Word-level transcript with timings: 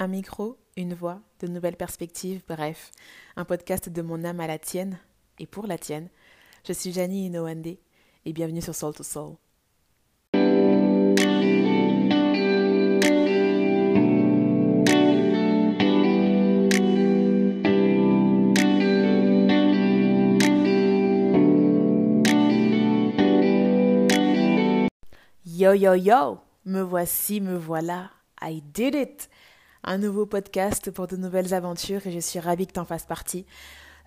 Un 0.00 0.06
micro, 0.06 0.56
une 0.76 0.94
voix, 0.94 1.20
de 1.40 1.48
nouvelles 1.48 1.76
perspectives, 1.76 2.42
bref, 2.46 2.92
un 3.34 3.44
podcast 3.44 3.88
de 3.88 4.00
mon 4.00 4.22
âme 4.22 4.38
à 4.38 4.46
la 4.46 4.56
tienne 4.56 4.96
et 5.40 5.46
pour 5.48 5.66
la 5.66 5.76
tienne. 5.76 6.08
Je 6.64 6.72
suis 6.72 6.92
Janie 6.92 7.26
Inouande 7.26 7.66
et 7.66 8.32
bienvenue 8.32 8.62
sur 8.62 8.76
Soul 8.76 8.94
to 8.94 9.02
Soul. 9.02 9.34
Yo 25.44 25.72
yo 25.72 25.94
yo, 25.94 26.38
me 26.64 26.82
voici, 26.82 27.40
me 27.40 27.56
voilà, 27.56 28.12
I 28.40 28.62
did 28.62 28.94
it 28.94 29.28
un 29.84 29.98
nouveau 29.98 30.26
podcast 30.26 30.90
pour 30.90 31.06
de 31.06 31.16
nouvelles 31.16 31.54
aventures 31.54 32.06
et 32.06 32.12
je 32.12 32.18
suis 32.18 32.38
ravie 32.38 32.66
que 32.66 32.72
tu 32.72 32.80
en 32.80 32.84
fasses 32.84 33.06
partie. 33.06 33.46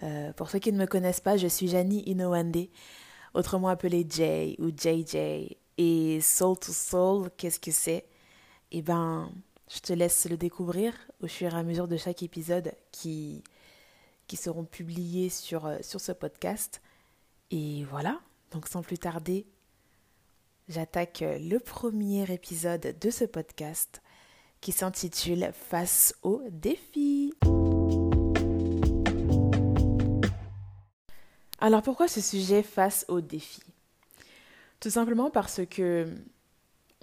Euh, 0.03 0.33
pour 0.33 0.49
ceux 0.49 0.59
qui 0.59 0.71
ne 0.71 0.77
me 0.77 0.85
connaissent 0.85 1.21
pas, 1.21 1.37
je 1.37 1.47
suis 1.47 1.67
Janie 1.67 2.03
Inouande, 2.07 2.67
autrement 3.33 3.69
appelée 3.69 4.05
Jay 4.09 4.55
ou 4.59 4.69
JJ. 4.69 5.55
Et 5.77 6.19
Soul 6.21 6.57
to 6.59 6.71
Soul, 6.71 7.29
qu'est-ce 7.37 7.59
que 7.59 7.71
c'est? 7.71 8.05
Eh 8.71 8.81
ben, 8.81 9.31
je 9.69 9.79
te 9.79 9.93
laisse 9.93 10.29
le 10.29 10.37
découvrir 10.37 10.93
au 11.21 11.27
fur 11.27 11.53
et 11.53 11.57
à 11.57 11.63
mesure 11.63 11.87
de 11.87 11.97
chaque 11.97 12.23
épisode 12.23 12.73
qui, 12.91 13.43
qui 14.27 14.35
seront 14.35 14.65
publiés 14.65 15.29
sur, 15.29 15.65
euh, 15.65 15.77
sur 15.81 16.01
ce 16.01 16.11
podcast. 16.11 16.81
Et 17.51 17.83
voilà, 17.85 18.19
donc 18.51 18.67
sans 18.67 18.81
plus 18.81 18.97
tarder, 18.97 19.45
j'attaque 20.67 21.21
le 21.21 21.57
premier 21.59 22.31
épisode 22.31 22.95
de 22.99 23.09
ce 23.09 23.25
podcast 23.25 24.01
qui 24.61 24.71
s'intitule 24.71 25.51
Face 25.53 26.15
au 26.21 26.41
défi. 26.51 27.33
Alors 31.59 31.81
pourquoi 31.81 32.07
ce 32.07 32.21
sujet 32.21 32.63
face 32.63 33.05
au 33.07 33.21
défi? 33.21 33.61
Tout 34.79 34.89
simplement 34.89 35.29
parce 35.29 35.61
que 35.69 36.07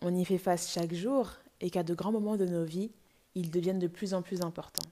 on 0.03 0.15
y 0.15 0.25
fait 0.25 0.39
face 0.39 0.73
chaque 0.73 0.95
jour 0.95 1.33
et 1.61 1.70
qu'à 1.70 1.83
de 1.83 1.95
grands 1.95 2.12
moments 2.12 2.37
de 2.37 2.47
nos 2.47 2.65
vies, 2.65 2.91
ils 3.34 3.50
deviennent 3.50 3.78
de 3.78 3.87
plus 3.89 4.15
en 4.15 4.22
plus 4.22 4.43
importants. 4.43 4.89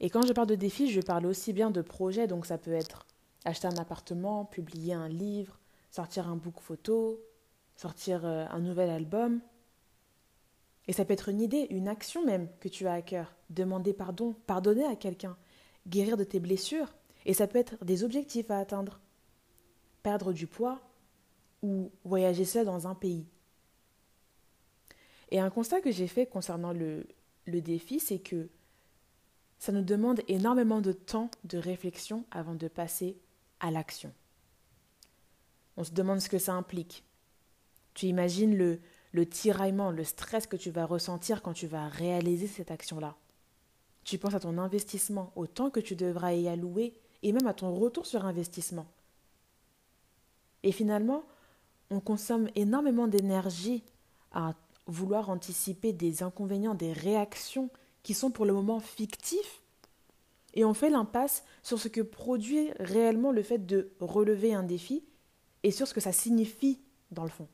Et 0.00 0.10
quand 0.10 0.26
je 0.26 0.32
parle 0.32 0.48
de 0.48 0.54
défi, 0.54 0.90
je 0.90 1.00
parle 1.00 1.26
aussi 1.26 1.52
bien 1.52 1.70
de 1.70 1.82
projets, 1.82 2.26
donc 2.26 2.46
ça 2.46 2.58
peut 2.58 2.72
être 2.72 3.06
acheter 3.44 3.68
un 3.68 3.76
appartement, 3.76 4.44
publier 4.44 4.94
un 4.94 5.08
livre, 5.08 5.58
sortir 5.90 6.28
un 6.28 6.36
book 6.36 6.60
photo, 6.60 7.20
sortir 7.76 8.24
euh, 8.24 8.46
un 8.50 8.60
nouvel 8.60 8.90
album, 8.90 9.40
et 10.90 10.92
ça 10.92 11.04
peut 11.04 11.12
être 11.12 11.28
une 11.28 11.40
idée, 11.40 11.68
une 11.70 11.86
action 11.86 12.26
même 12.26 12.48
que 12.58 12.66
tu 12.66 12.88
as 12.88 12.94
à 12.94 13.00
cœur. 13.00 13.32
Demander 13.48 13.92
pardon, 13.92 14.34
pardonner 14.48 14.84
à 14.84 14.96
quelqu'un, 14.96 15.36
guérir 15.86 16.16
de 16.16 16.24
tes 16.24 16.40
blessures. 16.40 16.92
Et 17.26 17.32
ça 17.32 17.46
peut 17.46 17.60
être 17.60 17.84
des 17.84 18.02
objectifs 18.02 18.50
à 18.50 18.58
atteindre. 18.58 18.98
Perdre 20.02 20.32
du 20.32 20.48
poids 20.48 20.80
ou 21.62 21.92
voyager 22.02 22.44
seul 22.44 22.66
dans 22.66 22.88
un 22.88 22.96
pays. 22.96 23.24
Et 25.30 25.38
un 25.38 25.48
constat 25.48 25.80
que 25.80 25.92
j'ai 25.92 26.08
fait 26.08 26.26
concernant 26.26 26.72
le, 26.72 27.06
le 27.46 27.60
défi, 27.60 28.00
c'est 28.00 28.18
que 28.18 28.48
ça 29.60 29.70
nous 29.70 29.84
demande 29.84 30.22
énormément 30.26 30.80
de 30.80 30.90
temps 30.90 31.30
de 31.44 31.58
réflexion 31.58 32.24
avant 32.32 32.56
de 32.56 32.66
passer 32.66 33.16
à 33.60 33.70
l'action. 33.70 34.12
On 35.76 35.84
se 35.84 35.92
demande 35.92 36.18
ce 36.18 36.28
que 36.28 36.40
ça 36.40 36.54
implique. 36.54 37.04
Tu 37.94 38.06
imagines 38.06 38.56
le, 38.56 38.80
le 39.12 39.26
tiraillement, 39.26 39.90
le 39.90 40.04
stress 40.04 40.46
que 40.46 40.56
tu 40.56 40.70
vas 40.70 40.86
ressentir 40.86 41.42
quand 41.42 41.52
tu 41.52 41.66
vas 41.66 41.88
réaliser 41.88 42.46
cette 42.46 42.70
action-là. 42.70 43.16
Tu 44.04 44.18
penses 44.18 44.34
à 44.34 44.40
ton 44.40 44.58
investissement, 44.58 45.32
au 45.36 45.46
temps 45.46 45.70
que 45.70 45.80
tu 45.80 45.96
devras 45.96 46.32
y 46.32 46.48
allouer 46.48 46.94
et 47.22 47.32
même 47.32 47.46
à 47.46 47.54
ton 47.54 47.74
retour 47.74 48.06
sur 48.06 48.24
investissement. 48.24 48.86
Et 50.62 50.72
finalement, 50.72 51.24
on 51.90 52.00
consomme 52.00 52.48
énormément 52.54 53.08
d'énergie 53.08 53.82
à 54.32 54.54
vouloir 54.86 55.30
anticiper 55.30 55.92
des 55.92 56.22
inconvénients, 56.22 56.74
des 56.74 56.92
réactions 56.92 57.70
qui 58.02 58.14
sont 58.14 58.30
pour 58.30 58.46
le 58.46 58.52
moment 58.52 58.80
fictifs, 58.80 59.60
et 60.54 60.64
on 60.64 60.74
fait 60.74 60.90
l'impasse 60.90 61.44
sur 61.62 61.78
ce 61.78 61.88
que 61.88 62.00
produit 62.00 62.70
réellement 62.80 63.30
le 63.30 63.42
fait 63.42 63.66
de 63.66 63.92
relever 64.00 64.52
un 64.52 64.62
défi 64.62 65.04
et 65.62 65.70
sur 65.70 65.86
ce 65.86 65.94
que 65.94 66.00
ça 66.00 66.12
signifie 66.12 66.80
dans 67.10 67.22
le 67.22 67.28
fond. 67.28 67.48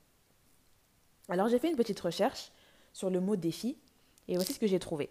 Alors 1.28 1.48
j'ai 1.48 1.58
fait 1.58 1.70
une 1.70 1.76
petite 1.76 2.00
recherche 2.00 2.52
sur 2.92 3.10
le 3.10 3.20
mot 3.20 3.36
défi 3.36 3.76
et 4.28 4.36
voici 4.36 4.52
ce 4.52 4.58
que 4.58 4.66
j'ai 4.66 4.78
trouvé. 4.78 5.10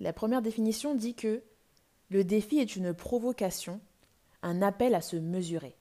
La 0.00 0.12
première 0.12 0.42
définition 0.42 0.94
dit 0.94 1.14
que 1.14 1.42
le 2.10 2.24
défi 2.24 2.58
est 2.58 2.76
une 2.76 2.94
provocation, 2.94 3.80
un 4.42 4.62
appel 4.62 4.94
à 4.94 5.00
se 5.00 5.16
mesurer. 5.16 5.76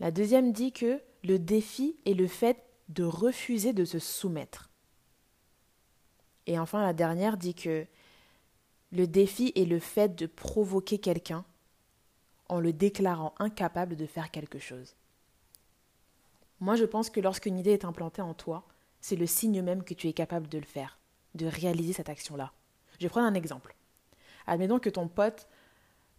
La 0.00 0.10
deuxième 0.10 0.52
dit 0.52 0.72
que 0.72 1.02
le 1.24 1.38
défi 1.38 1.96
est 2.06 2.14
le 2.14 2.28
fait 2.28 2.62
de 2.88 3.04
refuser 3.04 3.72
de 3.72 3.84
se 3.84 3.98
soumettre. 3.98 4.70
Et 6.46 6.58
enfin, 6.58 6.82
la 6.82 6.92
dernière 6.92 7.36
dit 7.36 7.54
que 7.54 7.86
le 8.92 9.06
défi 9.06 9.52
est 9.54 9.66
le 9.66 9.80
fait 9.80 10.14
de 10.14 10.26
provoquer 10.26 10.98
quelqu'un 10.98 11.44
en 12.48 12.60
le 12.60 12.72
déclarant 12.72 13.34
incapable 13.38 13.96
de 13.96 14.06
faire 14.06 14.30
quelque 14.30 14.58
chose. 14.58 14.94
Moi, 16.60 16.76
je 16.76 16.84
pense 16.84 17.10
que 17.10 17.20
lorsqu'une 17.20 17.58
idée 17.58 17.72
est 17.72 17.84
implantée 17.84 18.22
en 18.22 18.34
toi, 18.34 18.66
c'est 19.00 19.16
le 19.16 19.26
signe 19.26 19.62
même 19.62 19.84
que 19.84 19.94
tu 19.94 20.08
es 20.08 20.12
capable 20.12 20.48
de 20.48 20.58
le 20.58 20.64
faire, 20.64 20.98
de 21.34 21.46
réaliser 21.46 21.92
cette 21.92 22.08
action-là. 22.08 22.52
Je 22.98 23.04
vais 23.04 23.08
prendre 23.08 23.28
un 23.28 23.34
exemple. 23.34 23.76
Admettons 24.46 24.80
que 24.80 24.90
ton 24.90 25.08
pote 25.08 25.48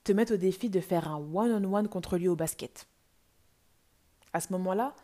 te 0.03 0.13
mette 0.13 0.31
au 0.31 0.37
défi 0.37 0.69
de 0.69 0.79
faire 0.79 1.09
un 1.09 1.17
one-on-one 1.17 1.89
contre 1.89 2.17
lui 2.17 2.29
au 2.29 2.35
basket. 2.35 2.87
À 4.31 4.39
ce 4.39 4.53
moment-là, 4.53 4.95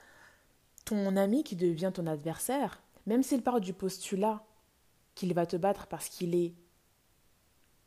ton 0.86 1.18
ami 1.18 1.44
qui 1.44 1.56
devient 1.56 1.92
ton 1.94 2.08
adversaire, 2.08 2.82
même 3.06 3.24
s'il 3.24 3.42
part 3.42 3.60
du 3.60 3.74
postulat 3.74 4.46
qu'il 5.16 5.34
va 5.34 5.46
te 5.46 5.58
battre 5.58 5.88
parce 5.88 6.10
qu'il 6.10 6.36
est 6.36 6.54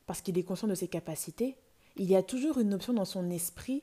parce 0.06 0.22
qu'il 0.22 0.38
est 0.38 0.42
conscient 0.42 0.69
de 0.69 0.75
ses 0.75 0.88
capacités, 0.88 1.58
il 1.97 2.06
y 2.06 2.16
a 2.16 2.22
toujours 2.22 2.58
une 2.58 2.72
option 2.72 2.94
dans 2.94 3.04
son 3.04 3.28
esprit 3.28 3.82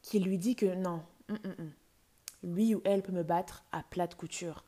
qui 0.00 0.18
lui 0.18 0.38
dit 0.38 0.56
que 0.56 0.74
non, 0.74 1.02
hum, 1.28 1.38
hum, 1.44 1.54
hum 1.58 1.72
lui 2.42 2.74
ou 2.74 2.80
elle 2.84 3.02
peut 3.02 3.12
me 3.12 3.22
battre 3.22 3.64
à 3.72 3.82
plate 3.82 4.14
couture. 4.14 4.64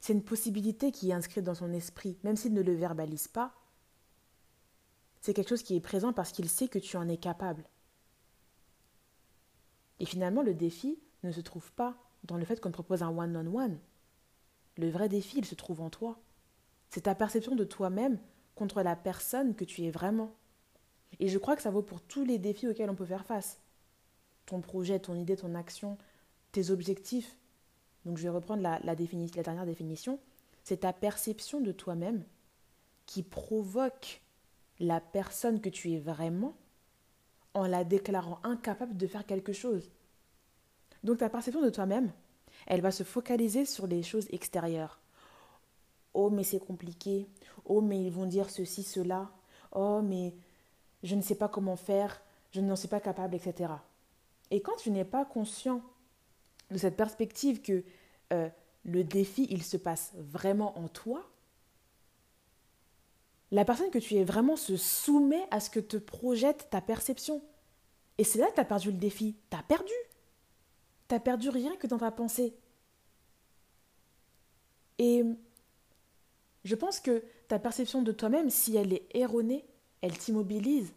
C'est 0.00 0.12
une 0.12 0.22
possibilité 0.22 0.92
qui 0.92 1.10
est 1.10 1.14
inscrite 1.14 1.44
dans 1.44 1.54
son 1.54 1.72
esprit, 1.72 2.18
même 2.22 2.36
s'il 2.36 2.54
ne 2.54 2.62
le 2.62 2.74
verbalise 2.74 3.28
pas. 3.28 3.54
C'est 5.20 5.34
quelque 5.34 5.48
chose 5.48 5.62
qui 5.62 5.74
est 5.74 5.80
présent 5.80 6.12
parce 6.12 6.32
qu'il 6.32 6.48
sait 6.48 6.68
que 6.68 6.78
tu 6.78 6.96
en 6.96 7.08
es 7.08 7.16
capable. 7.16 7.64
Et 9.98 10.06
finalement, 10.06 10.42
le 10.42 10.54
défi 10.54 10.98
ne 11.22 11.32
se 11.32 11.40
trouve 11.40 11.72
pas 11.72 11.96
dans 12.24 12.36
le 12.36 12.44
fait 12.44 12.60
qu'on 12.60 12.70
te 12.70 12.74
propose 12.74 13.02
un 13.02 13.16
one-on-one. 13.16 13.78
Le 14.76 14.90
vrai 14.90 15.08
défi, 15.08 15.38
il 15.38 15.44
se 15.44 15.54
trouve 15.54 15.80
en 15.80 15.90
toi. 15.90 16.18
C'est 16.90 17.02
ta 17.02 17.14
perception 17.14 17.56
de 17.56 17.64
toi-même 17.64 18.18
contre 18.54 18.82
la 18.82 18.94
personne 18.94 19.54
que 19.54 19.64
tu 19.64 19.82
es 19.84 19.90
vraiment. 19.90 20.34
Et 21.18 21.28
je 21.28 21.38
crois 21.38 21.56
que 21.56 21.62
ça 21.62 21.70
vaut 21.70 21.82
pour 21.82 22.02
tous 22.02 22.24
les 22.24 22.38
défis 22.38 22.68
auxquels 22.68 22.90
on 22.90 22.94
peut 22.94 23.06
faire 23.06 23.26
face. 23.26 23.60
Ton 24.44 24.60
projet, 24.60 25.00
ton 25.00 25.14
idée, 25.14 25.36
ton 25.36 25.54
action, 25.54 25.98
objectifs. 26.70 27.36
Donc 28.04 28.18
je 28.18 28.24
vais 28.24 28.28
reprendre 28.28 28.62
la, 28.62 28.78
la, 28.84 28.94
la 28.94 29.42
dernière 29.42 29.66
définition. 29.66 30.18
C'est 30.62 30.78
ta 30.78 30.92
perception 30.92 31.60
de 31.60 31.72
toi-même 31.72 32.24
qui 33.06 33.22
provoque 33.22 34.20
la 34.80 35.00
personne 35.00 35.60
que 35.60 35.68
tu 35.68 35.92
es 35.92 35.98
vraiment 35.98 36.54
en 37.54 37.66
la 37.66 37.84
déclarant 37.84 38.38
incapable 38.42 38.96
de 38.96 39.06
faire 39.06 39.24
quelque 39.24 39.52
chose. 39.52 39.90
Donc 41.02 41.18
ta 41.18 41.28
perception 41.28 41.62
de 41.62 41.70
toi-même, 41.70 42.12
elle 42.66 42.80
va 42.80 42.90
se 42.90 43.02
focaliser 43.02 43.64
sur 43.64 43.86
les 43.86 44.02
choses 44.02 44.26
extérieures. 44.30 45.00
Oh 46.14 46.30
mais 46.30 46.44
c'est 46.44 46.58
compliqué. 46.58 47.28
Oh 47.64 47.80
mais 47.80 48.04
ils 48.04 48.12
vont 48.12 48.26
dire 48.26 48.50
ceci, 48.50 48.82
cela. 48.82 49.30
Oh 49.72 50.00
mais 50.02 50.34
je 51.02 51.14
ne 51.14 51.22
sais 51.22 51.34
pas 51.34 51.48
comment 51.48 51.76
faire. 51.76 52.20
Je 52.50 52.60
n'en 52.60 52.76
suis 52.76 52.88
pas 52.88 53.00
capable, 53.00 53.34
etc. 53.34 53.72
Et 54.50 54.60
quand 54.60 54.76
tu 54.76 54.90
n'es 54.90 55.04
pas 55.04 55.24
conscient 55.24 55.82
de 56.70 56.78
cette 56.78 56.96
perspective 56.96 57.62
que 57.62 57.84
euh, 58.32 58.48
le 58.84 59.04
défi, 59.04 59.46
il 59.50 59.62
se 59.62 59.76
passe 59.76 60.12
vraiment 60.16 60.78
en 60.78 60.88
toi, 60.88 61.28
la 63.52 63.64
personne 63.64 63.90
que 63.90 63.98
tu 63.98 64.14
es 64.16 64.24
vraiment 64.24 64.56
se 64.56 64.76
soumet 64.76 65.46
à 65.50 65.60
ce 65.60 65.70
que 65.70 65.80
te 65.80 65.96
projette 65.96 66.68
ta 66.70 66.80
perception. 66.80 67.42
Et 68.18 68.24
c'est 68.24 68.38
là 68.38 68.48
que 68.48 68.54
tu 68.54 68.60
as 68.60 68.64
perdu 68.64 68.90
le 68.90 68.98
défi. 68.98 69.36
Tu 69.50 69.56
as 69.56 69.62
perdu. 69.62 69.92
Tu 71.08 71.14
as 71.14 71.20
perdu 71.20 71.48
rien 71.48 71.76
que 71.76 71.86
dans 71.86 71.98
ta 71.98 72.10
pensée. 72.10 72.56
Et 74.98 75.22
je 76.64 76.74
pense 76.74 76.98
que 76.98 77.22
ta 77.48 77.58
perception 77.58 78.02
de 78.02 78.12
toi-même, 78.12 78.50
si 78.50 78.76
elle 78.76 78.92
est 78.92 79.06
erronée, 79.14 79.64
elle 80.00 80.16
t'immobilise, 80.16 80.92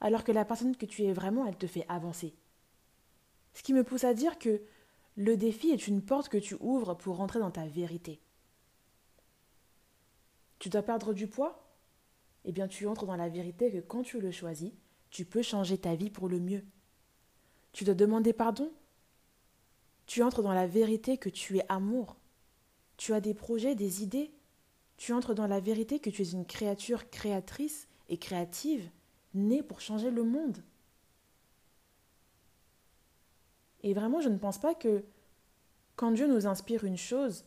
alors 0.00 0.24
que 0.24 0.32
la 0.32 0.44
personne 0.44 0.76
que 0.76 0.86
tu 0.86 1.04
es 1.04 1.12
vraiment, 1.12 1.46
elle 1.46 1.56
te 1.56 1.66
fait 1.66 1.86
avancer. 1.88 2.34
Ce 3.54 3.62
qui 3.62 3.72
me 3.72 3.84
pousse 3.84 4.04
à 4.04 4.12
dire 4.12 4.38
que 4.38 4.60
le 5.18 5.36
défi 5.36 5.70
est 5.70 5.88
une 5.88 6.00
porte 6.00 6.28
que 6.28 6.38
tu 6.38 6.56
ouvres 6.60 6.94
pour 6.94 7.16
rentrer 7.16 7.40
dans 7.40 7.50
ta 7.50 7.66
vérité. 7.66 8.20
Tu 10.60 10.68
dois 10.68 10.82
perdre 10.82 11.12
du 11.12 11.26
poids? 11.26 11.68
Eh 12.44 12.52
bien, 12.52 12.68
tu 12.68 12.86
entres 12.86 13.04
dans 13.04 13.16
la 13.16 13.28
vérité 13.28 13.72
que 13.72 13.80
quand 13.80 14.04
tu 14.04 14.20
le 14.20 14.30
choisis, 14.30 14.70
tu 15.10 15.24
peux 15.24 15.42
changer 15.42 15.76
ta 15.76 15.96
vie 15.96 16.08
pour 16.08 16.28
le 16.28 16.38
mieux. 16.38 16.64
Tu 17.72 17.82
dois 17.82 17.96
demander 17.96 18.32
pardon? 18.32 18.72
Tu 20.06 20.22
entres 20.22 20.40
dans 20.40 20.54
la 20.54 20.68
vérité 20.68 21.18
que 21.18 21.28
tu 21.28 21.58
es 21.58 21.66
amour. 21.68 22.16
Tu 22.96 23.12
as 23.12 23.20
des 23.20 23.34
projets, 23.34 23.74
des 23.74 24.04
idées? 24.04 24.32
Tu 24.98 25.12
entres 25.12 25.34
dans 25.34 25.48
la 25.48 25.58
vérité 25.58 25.98
que 25.98 26.10
tu 26.10 26.22
es 26.22 26.30
une 26.30 26.46
créature 26.46 27.10
créatrice 27.10 27.88
et 28.08 28.18
créative, 28.18 28.88
née 29.34 29.64
pour 29.64 29.80
changer 29.80 30.12
le 30.12 30.22
monde. 30.22 30.62
Et 33.82 33.94
vraiment, 33.94 34.20
je 34.20 34.28
ne 34.28 34.38
pense 34.38 34.58
pas 34.58 34.74
que 34.74 35.04
quand 35.96 36.12
Dieu 36.12 36.26
nous 36.26 36.46
inspire 36.46 36.84
une 36.84 36.96
chose, 36.96 37.44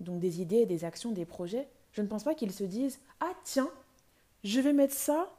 donc 0.00 0.20
des 0.20 0.40
idées, 0.40 0.66
des 0.66 0.84
actions, 0.84 1.12
des 1.12 1.24
projets, 1.24 1.68
je 1.92 2.02
ne 2.02 2.06
pense 2.06 2.24
pas 2.24 2.34
qu'il 2.34 2.52
se 2.52 2.64
dise 2.64 3.00
Ah 3.20 3.32
tiens, 3.44 3.70
je 4.44 4.60
vais 4.60 4.72
mettre 4.72 4.94
ça 4.94 5.36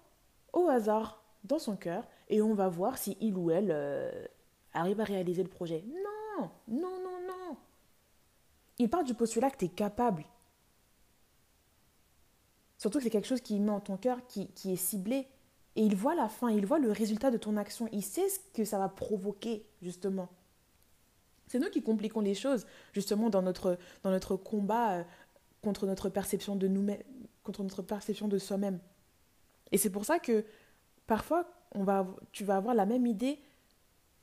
au 0.54 0.68
hasard 0.68 1.24
dans 1.44 1.60
son 1.60 1.76
cœur 1.76 2.08
et 2.30 2.42
on 2.42 2.54
va 2.54 2.70
voir 2.70 2.98
si 2.98 3.18
il 3.20 3.36
ou 3.36 3.52
elle 3.52 3.72
euh, 3.72 4.26
arrive 4.74 5.02
à 5.02 5.06
réaliser 5.06 5.44
le 5.44 5.50
projet. 5.50 5.84
Non, 5.88 6.50
non, 6.68 7.00
non, 7.04 7.28
non. 7.28 7.58
Il 8.78 8.90
part 8.90 9.04
du 9.04 9.14
postulat 9.14 9.50
que 9.50 9.58
tu 9.58 9.66
es 9.66 9.70
capable. 9.70 10.26
Surtout 12.78 12.98
que 12.98 13.04
c'est 13.04 13.10
quelque 13.10 13.28
chose 13.28 13.42
qui 13.42 13.60
met 13.60 13.72
en 13.72 13.80
ton 13.80 13.98
cœur, 13.98 14.26
qui, 14.28 14.48
qui 14.48 14.74
est 14.74 14.78
ciblé. 14.78 15.28
Et 15.76 15.84
il 15.84 15.96
voit 15.96 16.16
la 16.16 16.28
fin, 16.28 16.50
il 16.50 16.66
voit 16.66 16.80
le 16.80 16.92
résultat 16.92 17.32
de 17.32 17.38
ton 17.38 17.56
action. 17.58 17.88
Il 17.92 18.04
sait 18.04 18.28
ce 18.28 18.40
que 18.54 18.66
ça 18.66 18.78
va 18.78 18.90
provoquer, 18.90 19.66
justement. 19.82 20.30
C'est 21.48 21.60
nous 21.60 21.70
qui 21.70 21.82
compliquons 21.82 22.22
les 22.22 22.34
choses, 22.34 22.66
justement, 22.94 23.30
dans 23.30 23.42
notre, 23.42 23.78
dans 24.04 24.12
notre 24.12 24.36
combat 24.36 24.92
euh, 24.94 25.04
contre 25.62 25.86
notre 25.86 26.10
perception 26.10 26.56
de 26.56 26.68
nous-mêmes, 26.68 27.04
contre 27.44 27.64
notre 27.64 27.82
perception 27.82 28.28
de 28.28 28.38
soi-même. 28.38 28.80
Et 29.72 29.78
c'est 29.78 29.90
pour 29.90 30.06
ça 30.06 30.20
que 30.20 30.46
parfois, 31.08 31.46
on 31.74 31.84
va, 31.84 32.08
tu 32.32 32.44
vas 32.44 32.58
avoir 32.58 32.76
la 32.76 32.86
même 32.86 33.06
idée 33.06 33.40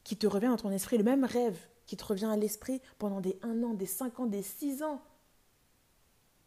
qui 0.04 0.16
te 0.16 0.26
revient 0.26 0.46
dans 0.46 0.56
ton 0.56 0.70
esprit, 0.70 0.98
le 0.98 1.04
même 1.04 1.24
rêve 1.24 1.58
qui 1.86 1.96
te 1.96 2.04
revient 2.04 2.26
à 2.26 2.36
l'esprit 2.36 2.80
pendant 2.98 3.20
des 3.20 3.38
un 3.42 3.62
an, 3.62 3.74
des 3.74 3.86
cinq 3.86 4.20
ans, 4.20 4.26
des 4.26 4.42
six 4.42 4.82
ans. 4.82 5.00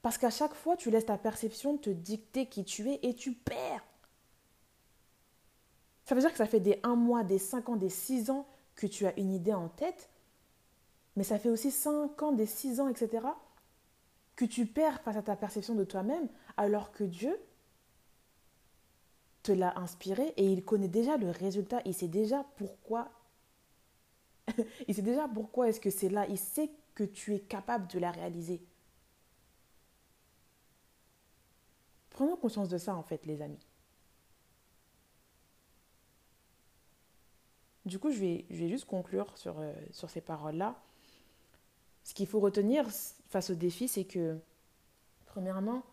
Parce 0.01 0.17
qu'à 0.17 0.29
chaque 0.29 0.53
fois, 0.53 0.75
tu 0.77 0.89
laisses 0.89 1.05
ta 1.05 1.17
perception 1.17 1.77
te 1.77 1.89
dicter 1.89 2.47
qui 2.47 2.63
tu 2.63 2.89
es 2.89 2.99
et 3.03 3.13
tu 3.13 3.33
perds. 3.33 3.83
Ça 6.11 6.15
veut 6.15 6.21
dire 6.21 6.31
que 6.31 6.37
ça 6.37 6.45
fait 6.45 6.59
des 6.59 6.77
un 6.83 6.97
mois, 6.97 7.23
des 7.23 7.39
cinq 7.39 7.69
ans, 7.69 7.77
des 7.77 7.87
six 7.87 8.29
ans 8.29 8.45
que 8.75 8.85
tu 8.85 9.05
as 9.05 9.17
une 9.17 9.31
idée 9.31 9.53
en 9.53 9.69
tête 9.69 10.11
mais 11.15 11.23
ça 11.23 11.39
fait 11.39 11.49
aussi 11.49 11.71
5 11.71 12.21
ans, 12.23 12.31
des 12.31 12.45
6 12.45 12.79
ans, 12.79 12.87
etc., 12.87 13.27
que 14.35 14.45
tu 14.45 14.65
perds 14.65 15.01
face 15.01 15.17
à 15.17 15.21
ta 15.21 15.35
perception 15.35 15.75
de 15.75 15.83
toi-même, 15.83 16.27
alors 16.57 16.91
que 16.91 17.03
Dieu 17.03 17.37
te 19.43 19.51
l'a 19.51 19.77
inspiré 19.77 20.33
et 20.37 20.51
il 20.51 20.63
connaît 20.63 20.87
déjà 20.87 21.17
le 21.17 21.29
résultat, 21.29 21.81
il 21.85 21.93
sait 21.93 22.07
déjà 22.07 22.45
pourquoi. 22.55 23.11
il 24.87 24.95
sait 24.95 25.01
déjà 25.01 25.27
pourquoi 25.27 25.67
est-ce 25.67 25.79
que 25.79 25.89
c'est 25.89 26.09
là, 26.09 26.25
il 26.27 26.37
sait 26.37 26.71
que 26.95 27.03
tu 27.03 27.35
es 27.35 27.39
capable 27.39 27.87
de 27.87 27.99
la 27.99 28.11
réaliser. 28.11 28.63
Prenons 32.09 32.35
conscience 32.35 32.69
de 32.69 32.77
ça 32.77 32.95
en 32.95 33.03
fait, 33.03 33.25
les 33.25 33.41
amis. 33.41 33.65
Du 37.85 37.97
coup, 37.97 38.11
je 38.11 38.19
vais, 38.19 38.45
je 38.49 38.57
vais 38.57 38.69
juste 38.69 38.85
conclure 38.85 39.37
sur, 39.37 39.59
euh, 39.59 39.73
sur 39.91 40.09
ces 40.09 40.21
paroles-là. 40.21 40.75
Ce 42.03 42.13
qu'il 42.13 42.27
faut 42.27 42.39
retenir 42.39 42.85
face 43.29 43.49
au 43.49 43.55
défi, 43.55 43.87
c'est 43.87 44.03
que, 44.03 44.37
premièrement, 45.25 45.83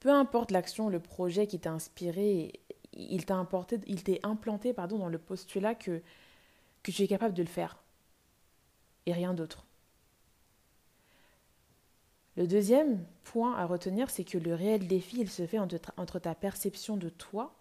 peu 0.00 0.10
importe 0.10 0.50
l'action, 0.50 0.88
le 0.88 1.00
projet 1.00 1.46
qui 1.46 1.58
t'a 1.58 1.72
inspiré, 1.72 2.60
il 2.92 3.24
t'a 3.24 3.46
il 3.86 4.02
t'est 4.02 4.20
implanté 4.24 4.72
pardon, 4.72 4.98
dans 4.98 5.08
le 5.08 5.18
postulat 5.18 5.74
que, 5.74 6.02
que 6.82 6.90
tu 6.90 7.02
es 7.02 7.08
capable 7.08 7.34
de 7.34 7.42
le 7.42 7.48
faire. 7.48 7.78
Et 9.06 9.12
rien 9.12 9.34
d'autre. 9.34 9.64
Le 12.36 12.46
deuxième 12.46 13.04
point 13.24 13.54
à 13.56 13.66
retenir, 13.66 14.10
c'est 14.10 14.24
que 14.24 14.38
le 14.38 14.54
réel 14.54 14.86
défi, 14.86 15.20
il 15.20 15.30
se 15.30 15.46
fait 15.46 15.58
entre, 15.58 15.76
entre 15.96 16.18
ta 16.18 16.34
perception 16.34 16.96
de 16.96 17.08
toi 17.08 17.54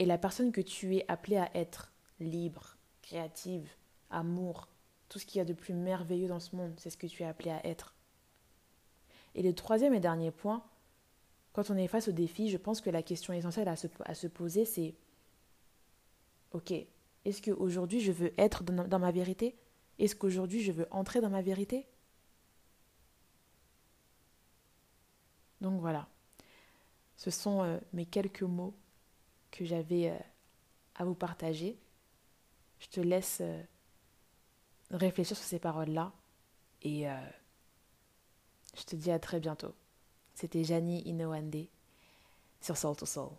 et 0.00 0.06
la 0.06 0.16
personne 0.16 0.50
que 0.50 0.62
tu 0.62 0.96
es 0.96 1.04
appelée 1.08 1.36
à 1.36 1.50
être, 1.54 1.92
libre, 2.20 2.78
créative, 3.02 3.68
amour, 4.08 4.66
tout 5.10 5.18
ce 5.18 5.26
qu'il 5.26 5.38
y 5.38 5.42
a 5.42 5.44
de 5.44 5.52
plus 5.52 5.74
merveilleux 5.74 6.26
dans 6.26 6.40
ce 6.40 6.56
monde, 6.56 6.72
c'est 6.78 6.88
ce 6.88 6.96
que 6.96 7.06
tu 7.06 7.22
es 7.22 7.26
appelé 7.26 7.50
à 7.50 7.64
être. 7.66 7.94
Et 9.34 9.42
le 9.42 9.54
troisième 9.54 9.92
et 9.92 10.00
dernier 10.00 10.30
point, 10.30 10.64
quand 11.52 11.68
on 11.68 11.76
est 11.76 11.86
face 11.86 12.08
au 12.08 12.12
défi, 12.12 12.48
je 12.48 12.56
pense 12.56 12.80
que 12.80 12.88
la 12.88 13.02
question 13.02 13.34
essentielle 13.34 13.68
à 13.68 13.76
se, 13.76 14.26
poser, 14.26 14.64
c'est 14.64 14.94
Ok, 16.52 16.72
est-ce 17.26 17.42
qu'aujourd'hui 17.42 18.00
je 18.00 18.10
veux 18.10 18.32
être 18.38 18.64
dans, 18.64 18.88
dans 18.88 18.98
ma 18.98 19.12
vérité? 19.12 19.54
Est-ce 19.98 20.16
qu'aujourd'hui 20.16 20.62
je 20.62 20.72
veux 20.72 20.88
entrer 20.90 21.20
dans 21.20 21.28
ma 21.28 21.42
vérité? 21.42 21.86
Donc 25.60 25.78
voilà, 25.78 26.08
ce 27.16 27.30
sont 27.30 27.62
euh, 27.62 27.78
mes 27.92 28.06
quelques 28.06 28.42
mots 28.42 28.74
que 29.50 29.64
j'avais 29.64 30.10
euh, 30.10 30.18
à 30.94 31.04
vous 31.04 31.14
partager. 31.14 31.78
Je 32.78 32.88
te 32.88 33.00
laisse 33.00 33.38
euh, 33.40 33.62
réfléchir 34.90 35.36
sur 35.36 35.46
ces 35.46 35.58
paroles-là. 35.58 36.12
Et 36.82 37.08
euh, 37.08 37.16
je 38.76 38.84
te 38.84 38.96
dis 38.96 39.10
à 39.10 39.18
très 39.18 39.40
bientôt. 39.40 39.74
C'était 40.34 40.64
Janie 40.64 41.02
Inouande 41.02 41.66
sur 42.60 42.76
Soul 42.76 42.96
to 42.96 43.06
Soul. 43.06 43.30